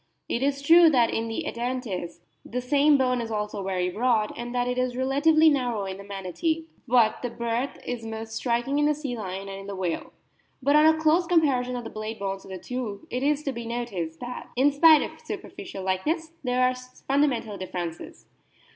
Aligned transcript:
It 0.27 0.41
is 0.41 0.63
true 0.63 0.89
that 0.89 1.11
in 1.13 1.29
Edentates 1.29 2.21
the 2.43 2.59
same 2.59 2.97
bone 2.97 3.21
is 3.21 3.29
also 3.29 3.61
very 3.61 3.91
broad, 3.91 4.33
and 4.35 4.51
that 4.55 4.67
it 4.67 4.79
is 4.79 4.97
relatively 4.97 5.47
narrow 5.47 5.85
in 5.85 5.97
the 5.97 6.03
Manatee; 6.03 6.65
but 6.87 7.21
the 7.21 7.29
breadth 7.29 7.77
is 7.85 8.03
most 8.03 8.33
striking 8.33 8.79
in 8.79 8.85
the 8.85 8.95
sea 8.95 9.15
lion 9.15 9.47
and 9.47 9.59
in 9.59 9.67
the 9.67 9.75
whale. 9.75 10.11
But 10.59 10.75
on 10.75 10.87
a 10.87 10.97
close 10.99 11.27
comparison 11.27 11.75
of 11.75 11.83
the 11.83 11.91
blade 11.91 12.17
bones 12.17 12.43
of 12.43 12.49
the 12.49 12.57
two 12.57 13.05
it 13.11 13.21
is 13.21 13.43
to 13.43 13.51
be 13.51 13.67
noticed 13.67 14.19
that, 14.21 14.49
in 14.55 14.71
spite 14.71 15.03
of 15.03 15.21
superficial 15.23 15.83
like 15.83 16.07
ness, 16.07 16.31
there 16.43 16.63
are 16.67 16.73
fundamental 16.73 17.55
differences. 17.59 18.25